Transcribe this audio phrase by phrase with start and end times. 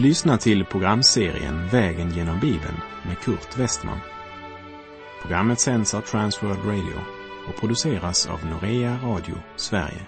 [0.00, 2.76] Du lyssnar till programserien Vägen genom Bibeln
[3.06, 3.98] med Kurt Westman.
[5.22, 7.00] Programmet sänds av Transworld Radio
[7.48, 10.06] och produceras av Norea Radio Sverige.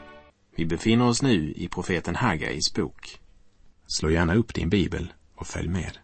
[0.57, 3.21] Vi befinner oss nu i profeten Hagais bok.
[3.87, 5.99] Slå gärna upp din bibel och följ med.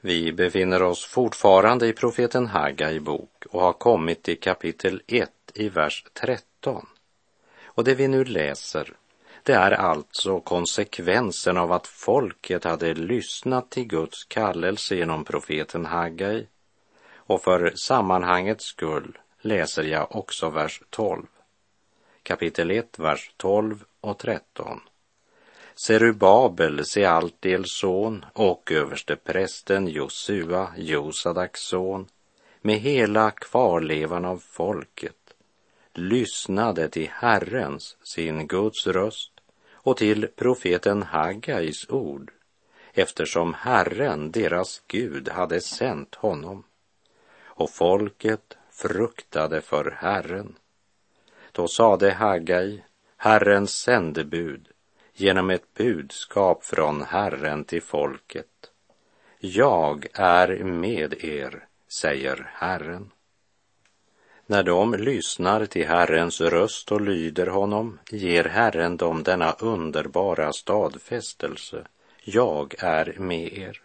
[0.00, 5.68] Vi befinner oss fortfarande i profeten Hagai bok och har kommit till kapitel 1 i
[5.68, 6.86] vers 13.
[7.64, 8.92] Och det vi nu läser,
[9.50, 16.46] det är alltså konsekvensen av att folket hade lyssnat till Guds kallelse genom profeten Hagai.
[17.14, 21.26] Och för sammanhangets skull läser jag också vers 12.
[22.22, 24.80] Kapitel 1, vers 12 och 13.
[25.74, 32.06] Serubabel, Sealtiels son, och översteprästen Josua, Josadaks son,
[32.60, 35.34] med hela kvarlevan av folket,
[35.94, 39.32] lyssnade till Herrens, sin Guds röst,
[39.82, 42.32] och till profeten Haggais ord,
[42.92, 46.64] eftersom Herren, deras Gud, hade sänt honom.
[47.42, 50.56] Och folket fruktade för Herren.
[51.52, 52.82] Då sade Haggai,
[53.16, 54.68] Herrens sändebud,
[55.12, 58.70] genom ett budskap från Herren till folket.
[59.38, 63.10] Jag är med er, säger Herren.
[64.50, 71.86] När de lyssnar till Herrens röst och lyder honom ger Herren dem denna underbara stadfästelse.
[72.24, 73.82] Jag är med er.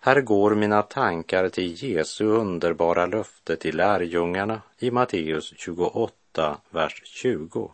[0.00, 7.72] Här går mina tankar till Jesu underbara löfte till lärjungarna i Matteus 28, vers 20.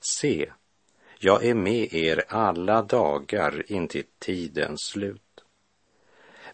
[0.00, 0.50] Se,
[1.18, 5.23] jag är med er alla dagar intill tidens slut.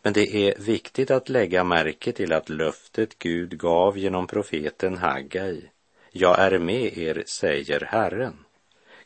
[0.02, 5.70] Men det är viktigt att lägga märke till att löftet Gud gav genom profeten Haggai,
[6.10, 8.44] jag är med er, säger Herren,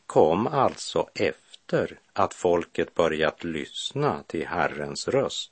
[0.05, 5.51] kom alltså efter att folket börjat lyssna till Herrens röst.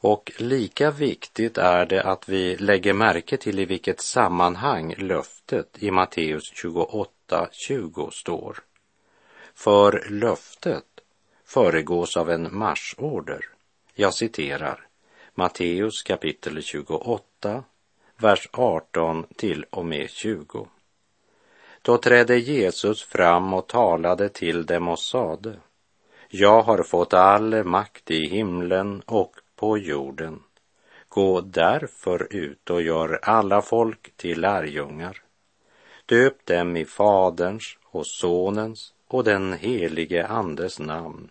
[0.00, 5.90] Och lika viktigt är det att vi lägger märke till i vilket sammanhang löftet i
[5.90, 8.58] Matteus 28.20 står.
[9.54, 10.84] För löftet
[11.44, 13.53] föregås av en marschorder.
[13.96, 14.86] Jag citerar
[15.34, 17.64] Matteus kapitel 28,
[18.16, 20.68] vers 18 till och med 20.
[21.82, 25.56] Då trädde Jesus fram och talade till dem och sade
[26.28, 30.42] Jag har fått all makt i himlen och på jorden.
[31.08, 35.22] Gå därför ut och gör alla folk till lärjungar.
[36.06, 41.30] Döp dem i Faderns och Sonens och den helige Andes namn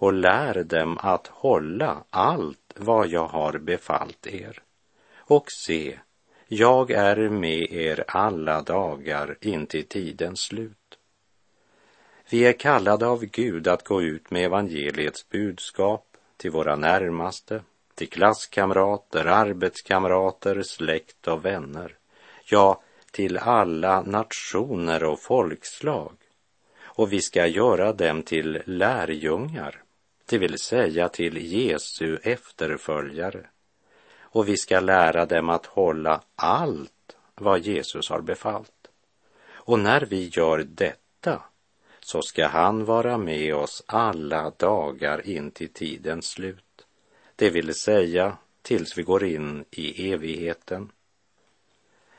[0.00, 4.62] och lär dem att hålla allt vad jag har befallt er.
[5.16, 5.98] Och se,
[6.48, 10.98] jag är med er alla dagar intill tidens slut.
[12.30, 16.06] Vi är kallade av Gud att gå ut med evangeliets budskap
[16.36, 17.62] till våra närmaste,
[17.94, 21.96] till klasskamrater, arbetskamrater, släkt och vänner,
[22.44, 26.12] ja, till alla nationer och folkslag.
[26.82, 29.82] Och vi ska göra dem till lärjungar
[30.30, 33.46] det vill säga till Jesu efterföljare.
[34.20, 38.88] Och vi ska lära dem att hålla allt vad Jesus har befallt.
[39.48, 41.42] Och när vi gör detta
[42.00, 46.86] så ska han vara med oss alla dagar in till tidens slut.
[47.36, 50.92] Det vill säga tills vi går in i evigheten.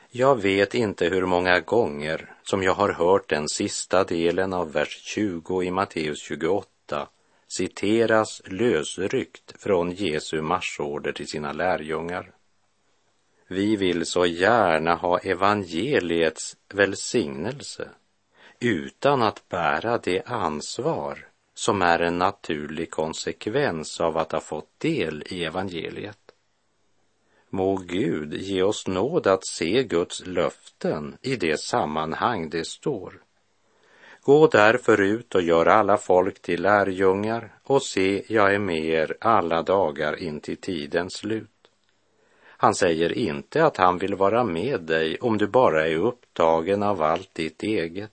[0.10, 5.02] Jag vet inte hur många gånger som jag har hört den sista delen av vers
[5.04, 7.08] 20 i Matteus 28
[7.52, 12.32] citeras lösryckt från Jesu marsorder till sina lärjungar.
[13.48, 17.90] Vi vill så gärna ha evangeliets välsignelse
[18.60, 25.24] utan att bära det ansvar som är en naturlig konsekvens av att ha fått del
[25.26, 26.18] i evangeliet.
[27.50, 33.22] Må Gud ge oss nåd att se Guds löften i det sammanhang det står
[34.24, 39.18] Gå därför ut och gör alla folk till lärjungar och se, jag är med er
[39.22, 41.48] alla dagar in till tidens slut.
[42.44, 47.02] Han säger inte att han vill vara med dig om du bara är upptagen av
[47.02, 48.12] allt ditt eget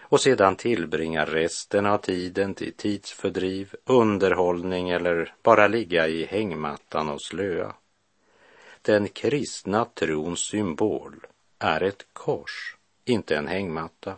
[0.00, 7.22] och sedan tillbringar resten av tiden till tidsfördriv, underhållning eller bara ligga i hängmattan och
[7.22, 7.74] slöa.
[8.82, 11.26] Den kristna trons symbol
[11.58, 14.14] är ett kors, inte en hängmatta.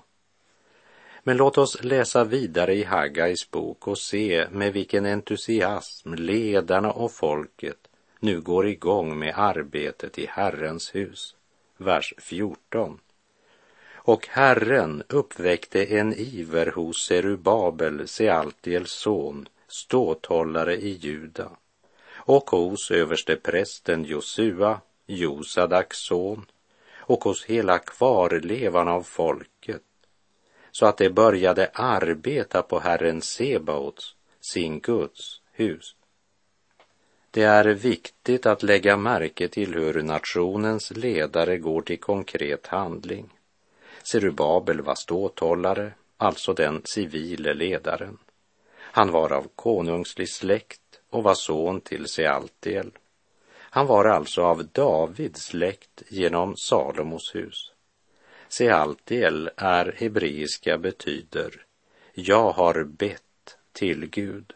[1.30, 7.12] Men låt oss läsa vidare i Haggais bok och se med vilken entusiasm ledarna och
[7.12, 7.76] folket
[8.20, 11.36] nu går igång med arbetet i Herrens hus.
[11.76, 12.98] Vers 14.
[13.94, 21.50] Och Herren uppväckte en iver hos Serubabel, Sealtiels son, ståthållare i Juda
[22.14, 26.46] och hos översteprästen Josua, Josadaks son,
[26.98, 29.82] och hos hela kvarlevan av folket,
[30.72, 35.94] så att de började arbeta på Herren Sebaots, sin Guds hus.
[37.31, 43.28] Det är viktigt att lägga märke till hur nationens ledare går till konkret handling.
[44.02, 48.19] Serubabel var ståthållare, alltså den civile ledaren.
[48.76, 50.81] Han var av konungslig släkt
[51.11, 52.90] och var son till Sealtiel.
[53.73, 57.73] Han var alltså av Davids släkt genom Salomos hus.
[58.52, 61.64] Sealtiel är hebreiska betyder
[62.14, 64.52] jag har bett till Gud.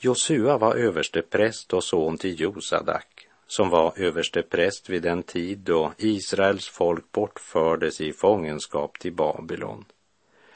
[0.00, 6.68] Josua var överstepräst och son till Josadak som var överstepräst vid den tid då Israels
[6.68, 9.84] folk bortfördes i fångenskap till Babylon.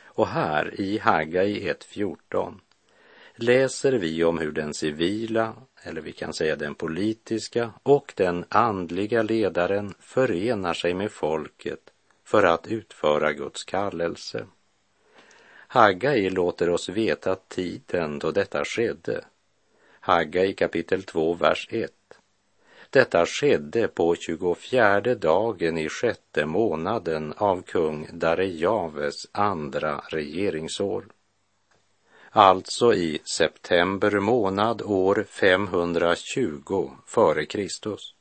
[0.04, 2.54] Och här i Hagai 1.14
[3.34, 9.22] läser vi om hur den civila, eller vi kan säga den politiska och den andliga
[9.22, 11.90] ledaren förenar sig med folket
[12.24, 14.46] för att utföra Guds kallelse.
[15.74, 19.24] Haggai låter oss veta tiden då detta skedde.
[20.00, 21.92] Haggai kapitel 2, vers 1.
[22.90, 31.04] Detta skedde på 24 dagen i sjätte månaden av kung Darejaves andra regeringsår.
[32.30, 38.14] Alltså i september månad år 520 före Kristus.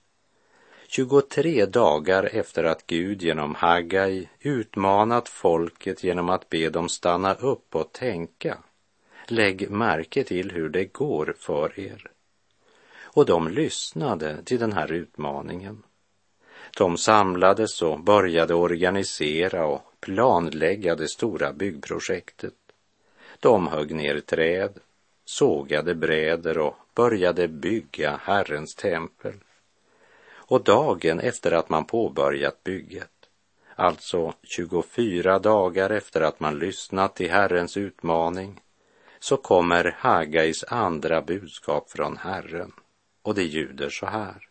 [0.95, 7.75] 23 dagar efter att Gud genom Hagai utmanat folket genom att be dem stanna upp
[7.75, 8.57] och tänka.
[9.27, 12.11] Lägg märke till hur det går för er.
[13.01, 15.83] Och de lyssnade till den här utmaningen.
[16.77, 22.53] De samlades och började organisera och planlägga det stora byggprojektet.
[23.39, 24.79] De högg ner träd,
[25.25, 29.33] sågade bräder och började bygga Herrens tempel.
[30.53, 33.29] Och dagen efter att man påbörjat bygget,
[33.75, 38.61] alltså 24 dagar efter att man lyssnat till Herrens utmaning,
[39.19, 42.71] så kommer Hagais andra budskap från Herren
[43.21, 44.47] och det ljuder så här.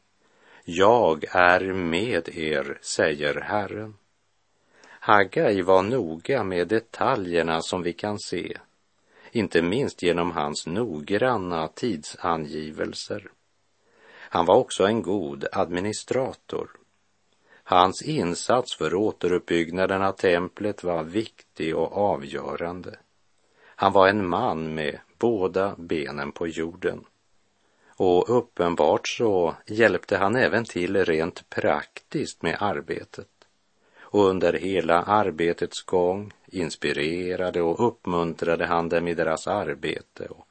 [0.64, 3.94] Jag är med er, säger Herren.
[4.84, 8.56] Hagai var noga med detaljerna som vi kan se,
[9.32, 13.30] inte minst genom hans noggranna tidsangivelser.
[14.32, 16.70] Han var också en god administrator.
[17.64, 22.96] Hans insats för återuppbyggnaden av templet var viktig och avgörande.
[23.64, 27.04] Han var en man med båda benen på jorden.
[27.96, 33.28] Och uppenbart så hjälpte han även till rent praktiskt med arbetet.
[34.00, 40.46] Och under hela arbetets gång inspirerade och uppmuntrade han dem i deras arbete och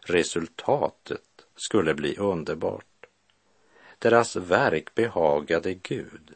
[0.00, 1.22] resultatet
[1.56, 2.84] skulle bli underbart.
[3.98, 6.34] Deras verk behagade Gud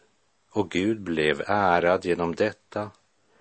[0.51, 2.91] och Gud blev ärad genom detta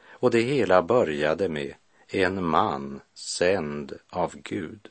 [0.09, 1.73] och det hela började med
[2.07, 4.87] en man sänd av Gud.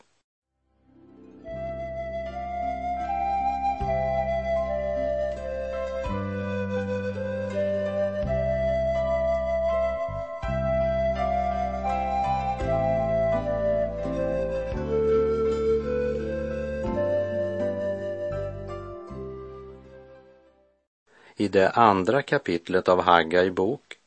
[21.40, 23.98] I det andra kapitlet av Haggai bok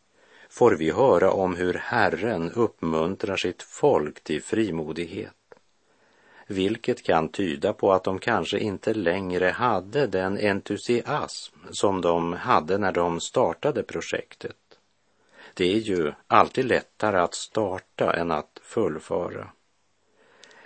[0.49, 5.55] får vi höra om hur Herren uppmuntrar sitt folk till frimodighet,
[6.47, 12.77] vilket kan tyda på att de kanske inte längre hade den entusiasm som de hade
[12.77, 14.79] när de startade projektet.
[15.53, 19.47] Det är ju alltid lättare att starta än att fullföra.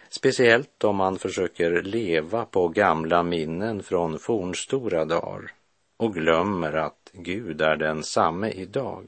[0.09, 5.53] Speciellt om man försöker leva på gamla minnen från fornstora dagar
[5.97, 9.07] och glömmer att Gud är densamme idag.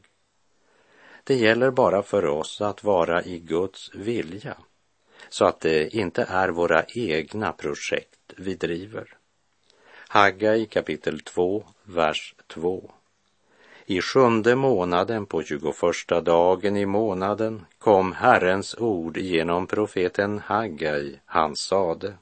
[1.23, 4.57] Det gäller bara för oss att vara i Guds vilja
[5.29, 9.17] så att det inte är våra egna projekt vi driver.
[10.07, 12.91] Hagga i kapitel 2, vers 2.
[13.85, 21.55] I sjunde månaden på tjugoförsta dagen i månaden kom Herrens ord genom profeten Haggai, han
[21.55, 22.13] sade.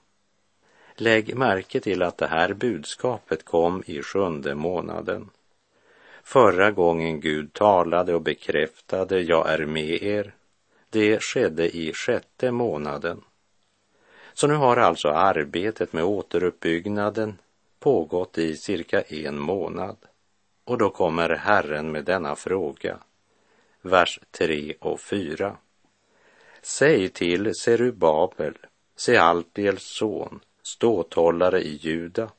[0.99, 5.29] Lägg märke till att det här budskapet kom i sjunde månaden.
[6.23, 10.33] Förra gången Gud talade och bekräftade jag är med er,
[10.89, 13.21] det skedde i sjätte månaden.
[14.33, 17.37] Så nu har alltså arbetet med återuppbyggnaden
[17.79, 19.97] pågått i cirka en månad.
[20.63, 22.97] Och då kommer Herren med denna fråga,
[23.81, 25.57] vers 3 och 4.
[26.61, 28.57] Säg till Serubabel,
[28.95, 32.31] Sealtiels son, ståthållare i Juda,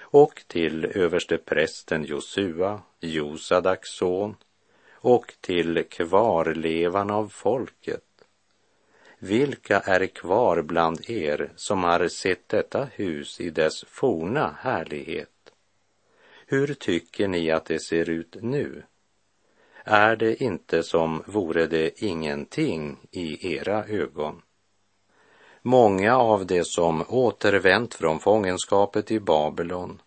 [0.00, 4.36] och till översteprästen Josua, Josadaks son,
[4.92, 8.02] och till kvarlevan av folket.
[9.18, 15.52] Vilka är kvar bland er som har sett detta hus i dess forna härlighet?
[16.46, 18.82] Hur tycker ni att det ser ut nu?
[19.84, 24.42] Är det inte som vore det ingenting i era ögon?
[25.68, 30.02] Många av de som återvänt från fångenskapet i Babylon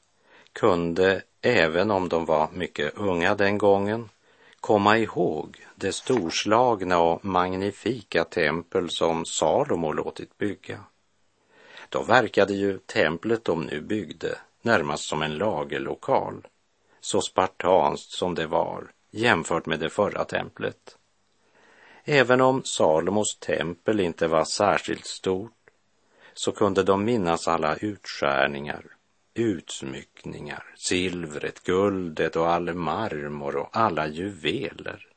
[0.53, 4.09] kunde, även om de var mycket unga den gången,
[4.59, 10.79] komma ihåg det storslagna och magnifika tempel som Salomo låtit bygga.
[11.89, 16.47] Då verkade ju templet de nu byggde närmast som en lagerlokal,
[17.01, 20.98] så spartanskt som det var jämfört med det förra templet.
[22.11, 25.51] Även om Salomos tempel inte var särskilt stort
[26.33, 28.85] så kunde de minnas alla utskärningar,
[29.33, 35.07] utsmyckningar, silvret, guldet och all marmor och alla juveler.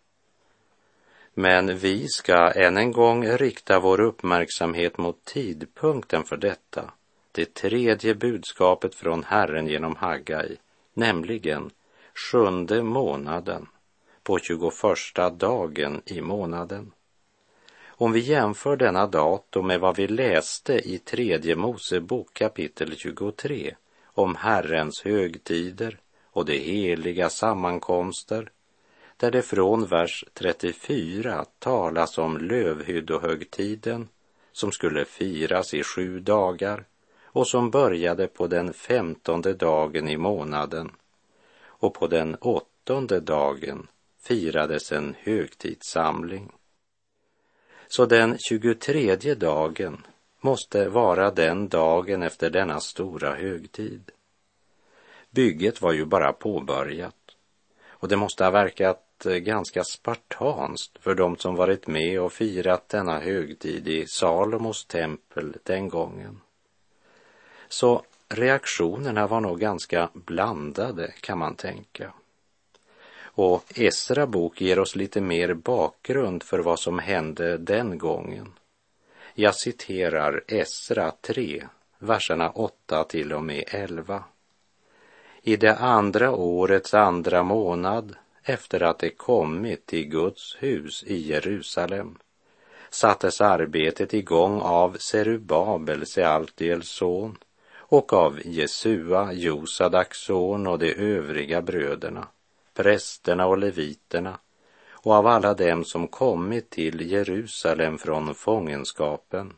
[1.34, 6.90] Men vi ska än en gång rikta vår uppmärksamhet mot tidpunkten för detta,
[7.32, 10.56] det tredje budskapet från Herren genom Haggai,
[10.94, 11.70] nämligen
[12.14, 13.66] sjunde månaden
[14.22, 16.92] på tjugoförsta dagen i månaden.
[17.86, 23.74] Om vi jämför denna datum med vad vi läste i tredje Mosebok kapitel 23
[24.04, 28.50] om Herrens högtider och de heliga sammankomster,
[29.16, 34.08] där det från vers 34 talas om lövhyddohögtiden
[34.52, 36.84] som skulle firas i sju dagar
[37.24, 40.90] och som började på den femtonde dagen i månaden
[41.64, 43.86] och på den åttonde dagen
[44.22, 46.52] firades en högtidssamling.
[47.88, 50.06] Så den 23 dagen
[50.40, 54.10] måste vara den dagen efter denna stora högtid.
[55.30, 57.36] Bygget var ju bara påbörjat
[57.88, 62.88] och det måste ha verkat eh, ganska spartanskt för de som varit med och firat
[62.88, 66.40] denna högtid i Salomos tempel den gången.
[67.68, 72.12] Så reaktionerna var nog ganska blandade kan man tänka.
[73.34, 78.52] Och Esra bok ger oss lite mer bakgrund för vad som hände den gången.
[79.34, 81.66] Jag citerar Esra 3,
[81.98, 84.24] verserna 8 till och med 11.
[85.42, 92.18] I det andra årets andra månad efter att det kommit till Guds hus i Jerusalem
[92.90, 97.38] sattes arbetet igång av Serubabel, Sealtiels son,
[97.74, 102.26] och av Jesua, Josadaks son och de övriga bröderna
[102.74, 104.38] prästerna och leviterna
[104.90, 109.52] och av alla dem som kommit till Jerusalem från fångenskapen.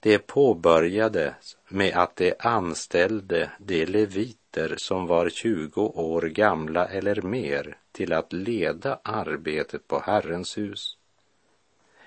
[0.00, 7.76] Det påbörjades med att de anställde de leviter som var 20 år gamla eller mer
[7.92, 10.96] till att leda arbetet på Herrens hus.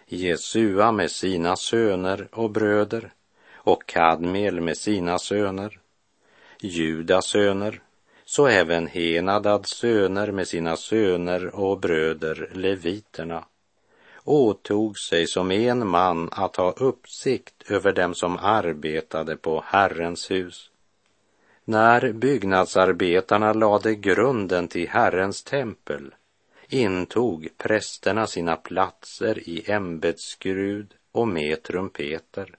[0.05, 3.11] Jesua med sina söner och bröder
[3.53, 5.79] och Kadmiel med sina söner,
[6.59, 7.81] Judas söner
[8.29, 13.45] så även Henadads söner med sina söner och bröder leviterna
[14.23, 20.71] åtog sig som en man att ha uppsikt över dem som arbetade på Herrens hus.
[21.65, 26.15] När byggnadsarbetarna lade grunden till Herrens tempel
[26.67, 32.55] intog prästerna sina platser i ämbetsskrud och med trumpeter.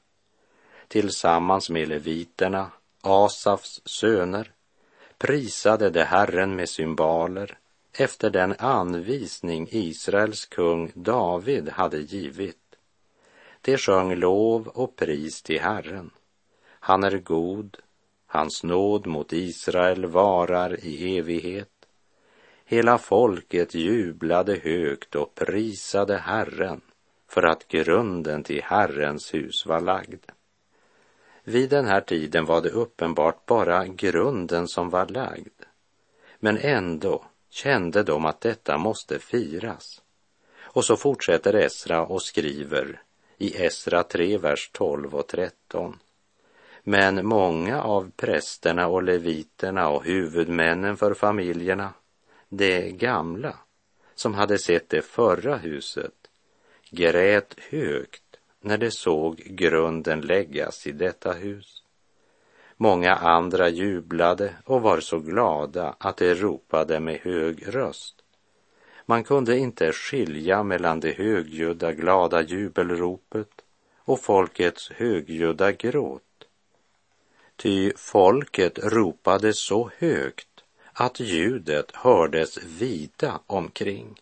[0.89, 4.53] Tillsammans med leviterna, Asafs söner,
[5.21, 7.59] prisade de Herren med symboler
[7.99, 12.57] efter den anvisning Israels kung David hade givit.
[13.61, 16.11] De sjöng lov och pris till Herren.
[16.65, 17.77] Han är god,
[18.27, 21.87] hans nåd mot Israel varar i evighet.
[22.65, 26.81] Hela folket jublade högt och prisade Herren
[27.29, 30.25] för att grunden till Herrens hus var lagd.
[31.45, 35.63] Vid den här tiden var det uppenbart bara grunden som var lagd.
[36.39, 40.03] Men ändå kände de att detta måste firas.
[40.61, 43.03] Och så fortsätter Esra och skriver
[43.39, 45.99] i Esra 3, vers 12 och 13.
[46.83, 51.93] Men många av prästerna och leviterna och huvudmännen för familjerna,
[52.49, 53.57] de gamla,
[54.15, 56.15] som hade sett det förra huset,
[56.91, 58.30] grät högt
[58.61, 61.83] när de såg grunden läggas i detta hus.
[62.77, 68.15] Många andra jublade och var så glada att de ropade med hög röst.
[69.07, 73.51] Man kunde inte skilja mellan det högljudda glada jubelropet
[73.99, 76.23] och folkets högljudda gråt.
[77.57, 84.21] Ty folket ropade så högt att ljudet hördes vida omkring.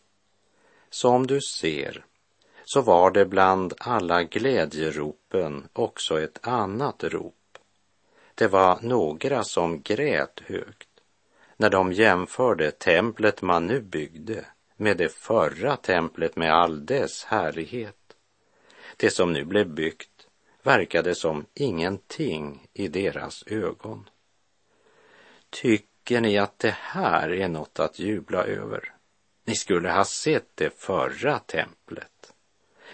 [0.90, 2.04] Som du ser
[2.70, 7.58] så var det bland alla glädjeropen också ett annat rop.
[8.34, 10.88] Det var några som grät högt
[11.56, 14.44] när de jämförde templet man nu byggde
[14.76, 18.16] med det förra templet med all dess härlighet.
[18.96, 20.26] Det som nu blev byggt
[20.62, 24.08] verkade som ingenting i deras ögon.
[25.50, 28.94] Tycker ni att det här är något att jubla över?
[29.44, 32.17] Ni skulle ha sett det förra templet.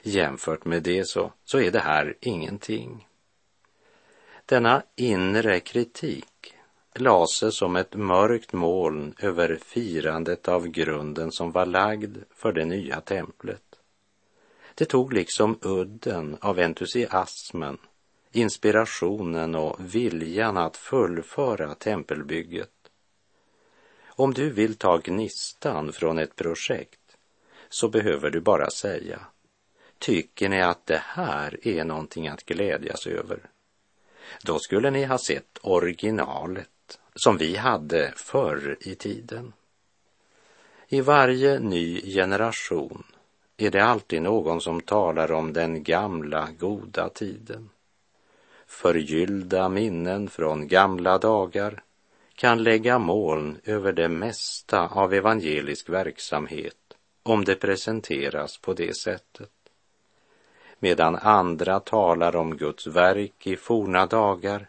[0.07, 3.09] Jämfört med det så, så är det här ingenting.
[4.47, 6.55] Denna inre kritik
[6.95, 13.01] lade som ett mörkt moln över firandet av grunden som var lagd för det nya
[13.01, 13.63] templet.
[14.75, 17.79] Det tog liksom udden av entusiasmen,
[18.33, 22.71] inspirationen och viljan att fullföra tempelbygget.
[24.07, 27.17] Om du vill ta gnistan från ett projekt
[27.69, 29.21] så behöver du bara säga
[30.05, 33.39] Tycker ni att det här är någonting att glädjas över?
[34.43, 39.53] Då skulle ni ha sett originalet som vi hade förr i tiden.
[40.89, 43.05] I varje ny generation
[43.57, 47.71] är det alltid någon som talar om den gamla goda tiden.
[48.67, 51.83] Förgyllda minnen från gamla dagar
[52.35, 59.51] kan lägga moln över det mesta av evangelisk verksamhet om det presenteras på det sättet
[60.85, 64.69] medan andra talar om Guds verk i forna dagar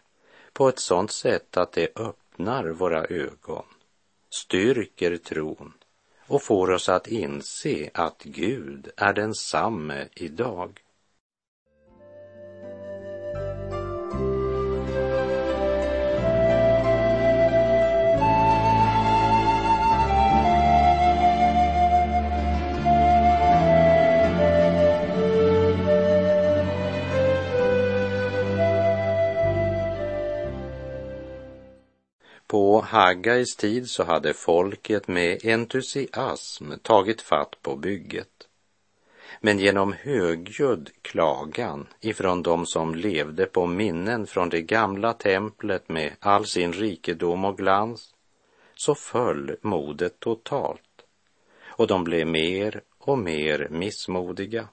[0.52, 3.64] på ett sådant sätt att det öppnar våra ögon,
[4.30, 5.72] styrker tron
[6.26, 10.80] och får oss att inse att Gud är densamme idag.
[32.46, 38.48] På Haggais tid så hade folket med entusiasm tagit fatt på bygget.
[39.40, 46.12] Men genom högljudd klagan ifrån de som levde på minnen från det gamla templet med
[46.20, 48.14] all sin rikedom och glans
[48.74, 50.80] så föll modet totalt
[51.66, 54.68] och de blev mer och mer missmodiga.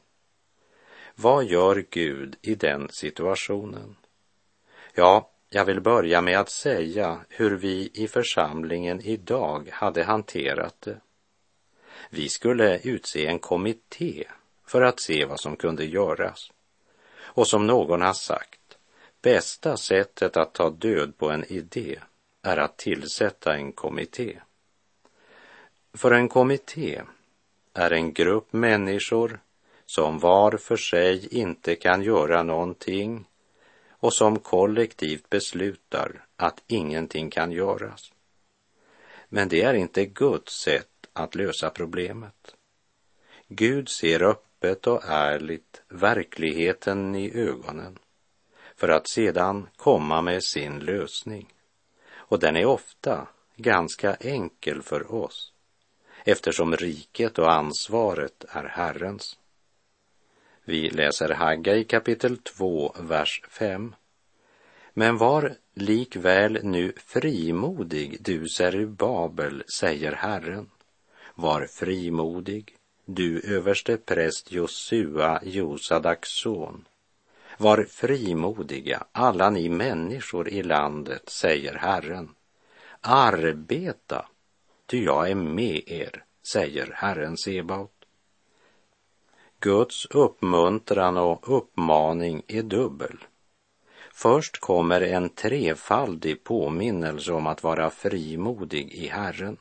[1.15, 3.95] Vad gör Gud i den situationen?
[4.93, 10.97] Ja, jag vill börja med att säga hur vi i församlingen idag hade hanterat det.
[12.09, 14.23] Vi skulle utse en kommitté
[14.65, 16.51] för att se vad som kunde göras.
[17.15, 18.77] Och som någon har sagt,
[19.21, 21.99] bästa sättet att ta död på en idé
[22.41, 24.39] är att tillsätta en kommitté.
[25.93, 27.01] För en kommitté
[27.73, 29.39] är en grupp människor
[29.85, 33.25] som var för sig inte kan göra någonting
[34.03, 38.11] och som kollektivt beslutar att ingenting kan göras.
[39.29, 42.55] Men det är inte Guds sätt att lösa problemet.
[43.47, 47.99] Gud ser öppet och ärligt verkligheten i ögonen
[48.75, 51.53] för att sedan komma med sin lösning.
[52.13, 55.53] Och den är ofta ganska enkel för oss
[56.25, 59.37] eftersom riket och ansvaret är Herrens.
[60.65, 63.95] Vi läser Hagga i kapitel 2, vers 5.
[64.93, 68.47] Men var likväl nu frimodig, du
[68.87, 70.69] Babel, säger Herren.
[71.35, 76.85] Var frimodig, du överste präst Josua, Josadaks son.
[77.57, 82.29] Var frimodiga, alla ni människor i landet, säger Herren.
[83.01, 84.25] Arbeta,
[84.85, 86.23] ty jag är med er,
[86.53, 87.92] säger Herren Sebaot.
[89.63, 93.17] Guds uppmuntran och uppmaning är dubbel.
[94.13, 99.57] Först kommer en trefaldig påminnelse om att vara frimodig i Herren.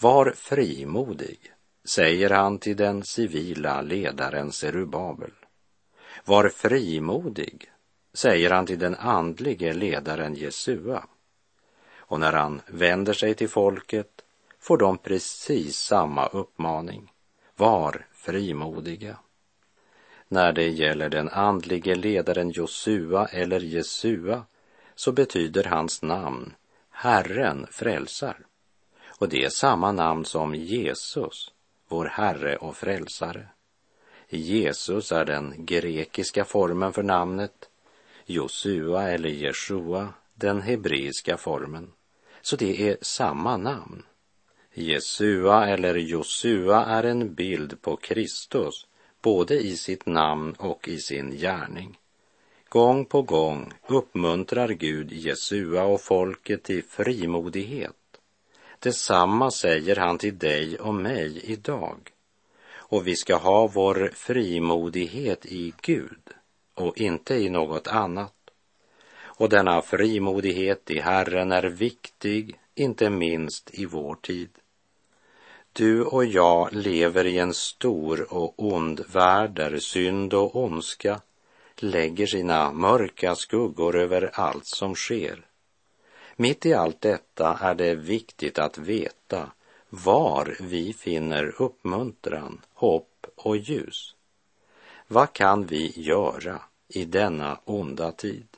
[0.00, 1.38] Var frimodig,
[1.84, 5.32] säger han till den civila ledaren Serubabel.
[6.24, 7.70] Var frimodig,
[8.12, 11.04] säger han till den andlige ledaren Jesua.
[11.96, 14.24] Och när han vänder sig till folket
[14.60, 17.12] får de precis samma uppmaning.
[17.56, 19.16] Var frimodiga.
[20.28, 24.44] När det gäller den andlige ledaren Josua eller Jesua
[24.94, 26.54] så betyder hans namn
[26.90, 28.38] Herren frälsar.
[29.18, 31.52] Och det är samma namn som Jesus,
[31.88, 33.48] vår Herre och frälsare.
[34.28, 37.68] Jesus är den grekiska formen för namnet,
[38.26, 41.92] Josua eller Jeshua den hebreiska formen.
[42.42, 44.02] Så det är samma namn.
[44.76, 48.86] Jesua eller Josua är en bild på Kristus,
[49.22, 51.98] både i sitt namn och i sin gärning.
[52.68, 57.96] Gång på gång uppmuntrar Gud Jesua och folket till frimodighet.
[58.78, 61.98] Detsamma säger han till dig och mig idag.
[62.72, 66.30] Och vi ska ha vår frimodighet i Gud
[66.74, 68.34] och inte i något annat.
[69.16, 74.50] Och denna frimodighet i Herren är viktig, inte minst i vår tid.
[75.76, 81.20] Du och jag lever i en stor och ond värld där synd och ondska
[81.76, 85.46] lägger sina mörka skuggor över allt som sker.
[86.36, 89.50] Mitt i allt detta är det viktigt att veta
[89.88, 94.14] var vi finner uppmuntran, hopp och ljus.
[95.06, 98.48] Vad kan vi göra i denna onda tid?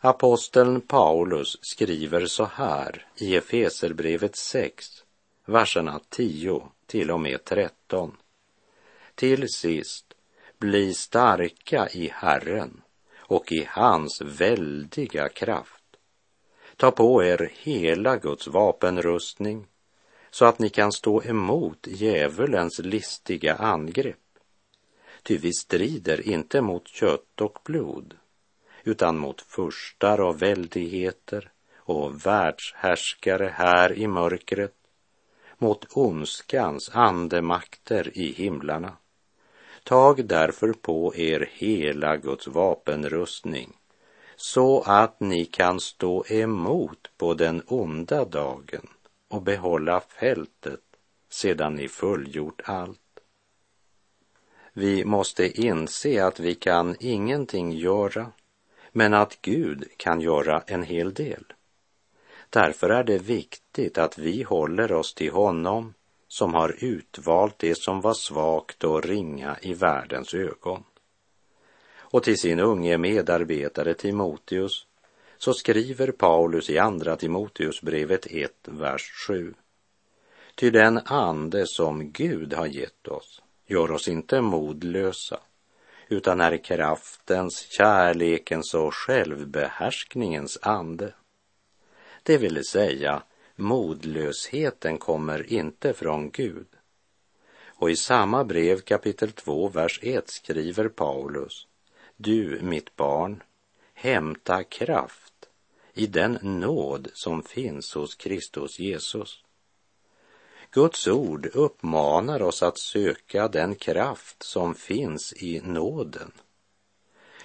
[0.00, 5.02] Aposteln Paulus skriver så här i Efeserbrevet 6,
[5.46, 8.16] verserna 10 till och med 13.
[9.14, 10.14] Till sist,
[10.58, 12.82] bli starka i Herren
[13.18, 15.84] och i hans väldiga kraft.
[16.76, 19.66] Ta på er hela Guds vapenrustning
[20.30, 24.16] så att ni kan stå emot djävulens listiga angrepp.
[25.22, 28.14] Ty vi strider inte mot kött och blod,
[28.84, 34.75] utan mot furstar och väldigheter och världshärskare här i mörkret,
[35.58, 38.96] mot ondskans andemakter i himlarna.
[39.84, 43.72] Tag därför på er hela Guds vapenrustning
[44.36, 48.88] så att ni kan stå emot på den onda dagen
[49.28, 50.80] och behålla fältet
[51.28, 53.00] sedan ni fullgjort allt.
[54.72, 58.32] Vi måste inse att vi kan ingenting göra,
[58.92, 61.44] men att Gud kan göra en hel del.
[62.56, 65.94] Därför är det viktigt att vi håller oss till honom
[66.28, 70.84] som har utvalt det som var svagt och ringa i världens ögon.
[71.96, 74.86] Och till sin unge medarbetare Timoteus
[75.38, 79.54] så skriver Paulus i Andra Timoteusbrevet 1, vers 7.
[80.54, 85.40] Ty den ande som Gud har gett oss gör oss inte modlösa,
[86.08, 91.12] utan är kraftens, kärlekens och självbehärskningens ande.
[92.26, 93.22] Det vill säga,
[93.56, 96.66] modlösheten kommer inte från Gud.
[97.64, 101.66] Och i samma brev kapitel 2, vers 1 skriver Paulus,
[102.16, 103.42] du, mitt barn,
[103.94, 105.48] hämta kraft
[105.94, 109.42] i den nåd som finns hos Kristus Jesus.
[110.70, 116.32] Guds ord uppmanar oss att söka den kraft som finns i nåden.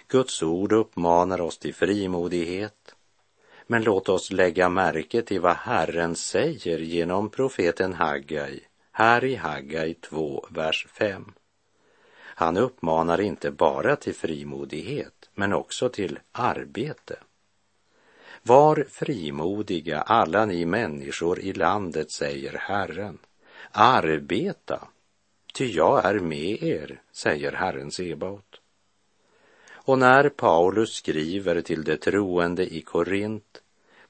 [0.08, 2.96] Guds ord uppmanar oss till frimodighet.
[3.72, 8.60] Men låt oss lägga märke till vad Herren säger genom profeten Haggai,
[8.92, 11.34] här i Haggai 2, vers 5.
[12.20, 17.16] Han uppmanar inte bara till frimodighet, men också till arbete.
[18.44, 23.18] Var frimodiga alla ni människor i landet, säger Herren.
[23.72, 24.88] Arbeta,
[25.54, 28.62] ty jag är med er, säger Herren Sebaot.
[29.84, 33.61] Och när Paulus skriver till de troende i Korint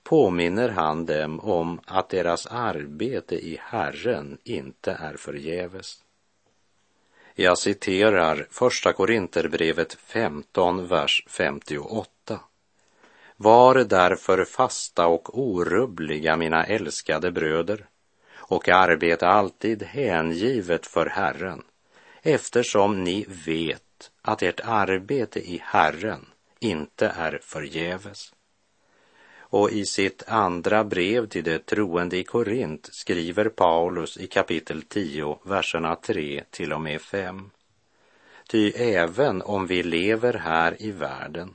[0.03, 6.03] påminner han dem om att deras arbete i Herren inte är förgäves.
[7.35, 12.39] Jag citerar Första Korinterbrevet 15, vers 58.
[13.37, 17.85] Var därför fasta och orubbliga, mina älskade bröder,
[18.35, 21.63] och arbeta alltid hängivet för Herren,
[22.21, 26.25] eftersom ni vet att ert arbete i Herren
[26.59, 28.33] inte är förgäves.
[29.51, 35.39] Och i sitt andra brev till de troende i Korint skriver Paulus i kapitel 10,
[35.43, 37.49] verserna 3 till och med 5.
[38.47, 41.53] Ty även om vi lever här i världen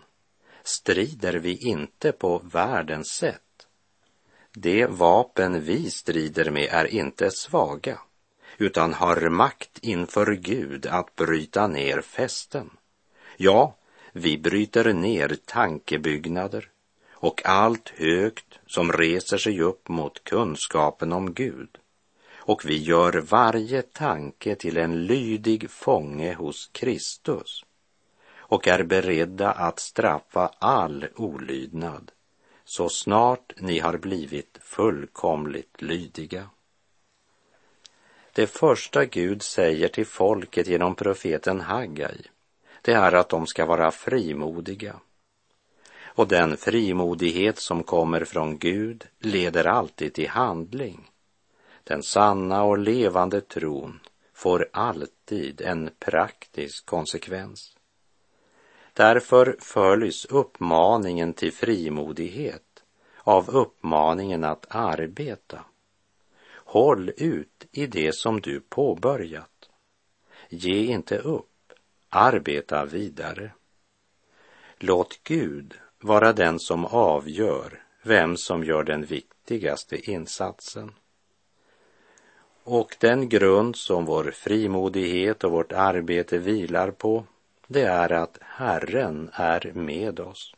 [0.63, 3.67] strider vi inte på världens sätt.
[4.53, 7.99] De vapen vi strider med är inte svaga,
[8.59, 12.71] utan har makt inför Gud att bryta ner fästen.
[13.37, 13.77] Ja,
[14.13, 16.71] vi bryter ner tankebyggnader
[17.19, 21.79] och allt högt som reser sig upp mot kunskapen om Gud.
[22.35, 27.65] Och vi gör varje tanke till en lydig fånge hos Kristus
[28.49, 32.13] och är beredda att straffa all olydnad
[32.65, 36.51] så snart ni har blivit fullkomligt lydiga.
[38.33, 42.23] Det första Gud säger till folket genom profeten Haggai,
[42.83, 45.01] det är att de ska vara frimodiga.
[46.17, 51.11] Och den frimodighet som kommer från Gud leder alltid till handling.
[51.85, 54.01] Den sanna och levande tron
[54.35, 57.77] får alltid en praktisk konsekvens.
[58.93, 62.85] Därför följs uppmaningen till frimodighet
[63.19, 65.65] av uppmaningen att arbeta.
[66.49, 69.71] Håll ut i det som du påbörjat.
[70.49, 71.73] Ge inte upp,
[72.09, 73.51] arbeta vidare.
[74.79, 80.93] Låt Gud vara den som avgör vem som gör den viktigaste insatsen.
[82.65, 87.25] Och den grund som vår frimodighet och vårt arbete vilar på,
[87.67, 90.55] det är att Herren är med oss.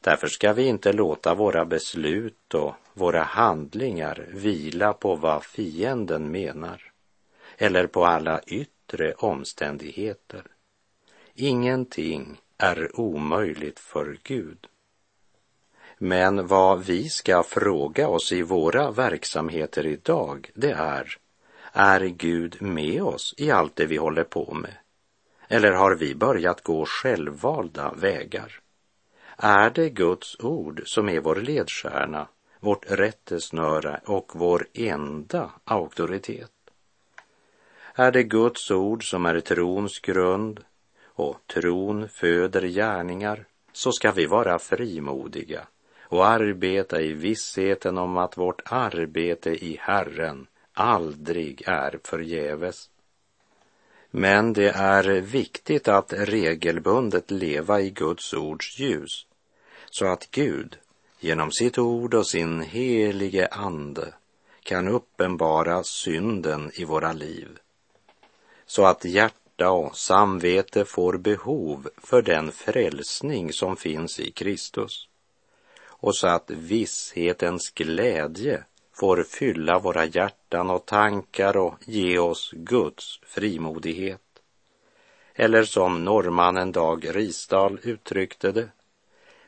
[0.00, 6.92] Därför ska vi inte låta våra beslut och våra handlingar vila på vad fienden menar
[7.56, 10.42] eller på alla yttre omständigheter.
[11.34, 14.66] Ingenting är omöjligt för Gud.
[15.98, 21.16] Men vad vi ska fråga oss i våra verksamheter idag, det är,
[21.72, 24.76] är Gud med oss i allt det vi håller på med?
[25.48, 28.60] Eller har vi börjat gå självvalda vägar?
[29.36, 32.28] Är det Guds ord som är vår ledstjärna,
[32.60, 36.50] vårt rättesnöre och vår enda auktoritet?
[37.94, 40.64] Är det Guds ord som är trons grund
[41.16, 45.66] och tron föder gärningar, så ska vi vara frimodiga
[46.02, 52.90] och arbeta i vissheten om att vårt arbete i Herren aldrig är förgäves.
[54.10, 59.26] Men det är viktigt att regelbundet leva i Guds ords ljus
[59.90, 60.78] så att Gud
[61.20, 64.14] genom sitt ord och sin helige ande
[64.62, 67.48] kan uppenbara synden i våra liv
[68.66, 75.08] så att hjärtat hjärta och samvete får behov för den frälsning som finns i Kristus
[76.02, 83.20] och så att visshetens glädje får fylla våra hjärtan och tankar och ge oss Guds
[83.22, 84.20] frimodighet.
[85.34, 88.68] Eller som norrmannen Dag Risdal uttryckte det,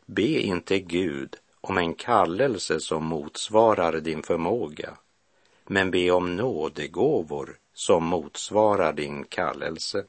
[0.07, 4.99] be inte Gud om en kallelse som motsvarar din förmåga,
[5.66, 10.05] men be om nådegåvor som motsvarar din kallelse.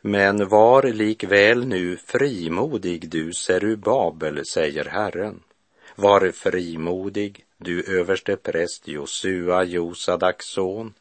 [0.00, 5.40] Men var likväl nu frimodig, du Serubabel, säger Herren.
[5.96, 10.94] Var frimodig, du överste präst Josua, Josadaks son.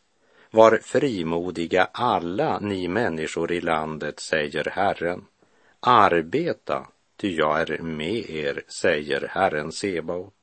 [0.52, 5.26] Var frimodiga alla ni människor i landet, säger Herren.
[5.80, 10.34] Arbeta, ty jag är med er, säger Herren Sebaot.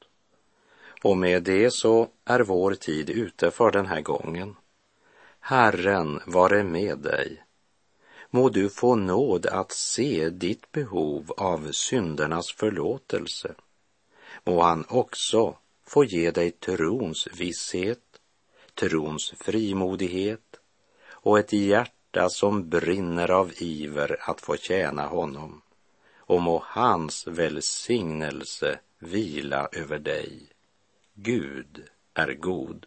[1.02, 4.56] Och med det så är vår tid ute för den här gången.
[5.40, 7.44] Herren vare med dig
[8.30, 13.54] må du få nåd att se ditt behov av syndernas förlåtelse.
[14.44, 18.20] Må han också få ge dig trons visshet,
[18.74, 20.60] trons frimodighet
[21.10, 25.62] och ett hjärta som brinner av iver att få tjäna honom.
[26.16, 30.46] Och må hans välsignelse vila över dig.
[31.14, 32.86] Gud är god.